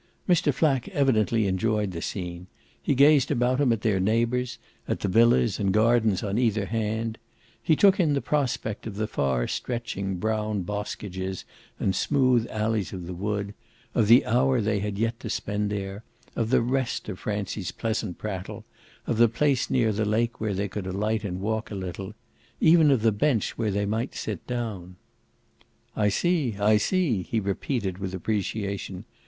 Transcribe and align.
Mr. 0.27 0.51
Flack 0.51 0.87
evidently 0.89 1.45
enjoyed 1.45 1.91
the 1.91 2.01
scene; 2.01 2.47
he 2.81 2.95
gazed 2.95 3.29
about 3.29 3.61
him 3.61 3.71
at 3.71 3.81
their 3.81 3.99
neighbours, 3.99 4.57
at 4.87 5.01
the 5.01 5.07
villas 5.07 5.59
and 5.59 5.71
gardens 5.71 6.23
on 6.23 6.39
either 6.39 6.65
hand; 6.65 7.19
he 7.61 7.75
took 7.75 7.99
in 7.99 8.13
the 8.13 8.19
prospect 8.19 8.87
of 8.87 8.95
the 8.95 9.05
far 9.05 9.45
stretching 9.47 10.15
brown 10.17 10.63
boskages 10.63 11.43
and 11.79 11.95
smooth 11.95 12.47
alleys 12.49 12.93
of 12.93 13.05
the 13.05 13.13
wood, 13.13 13.53
of 13.93 14.07
the 14.07 14.25
hour 14.25 14.59
they 14.59 14.79
had 14.79 14.97
yet 14.97 15.19
to 15.19 15.29
spend 15.29 15.69
there, 15.69 16.03
of 16.35 16.49
the 16.49 16.61
rest 16.63 17.07
of 17.07 17.19
Francie's 17.19 17.71
pleasant 17.71 18.17
prattle, 18.17 18.65
of 19.05 19.17
the 19.19 19.29
place 19.29 19.69
near 19.69 19.91
the 19.93 20.03
lake 20.03 20.41
where 20.41 20.55
they 20.55 20.67
could 20.67 20.87
alight 20.87 21.23
and 21.23 21.39
walk 21.41 21.69
a 21.69 21.75
little; 21.75 22.15
even 22.59 22.89
of 22.89 23.03
the 23.03 23.11
bench 23.11 23.55
where 23.55 23.69
they 23.69 23.85
might 23.85 24.15
sit 24.15 24.47
down. 24.47 24.95
"I 25.95 26.09
see, 26.09 26.55
I 26.59 26.77
see," 26.77 27.21
he 27.21 27.39
repeated 27.39 27.99
with 27.99 28.15
appreciation. 28.15 29.05